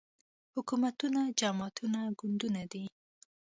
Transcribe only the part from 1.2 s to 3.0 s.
جماعتونه ګوندونه دي